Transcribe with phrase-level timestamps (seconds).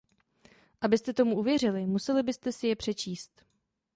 [0.81, 3.45] Abyste tomu uvěřili, museli byste si je přečíst.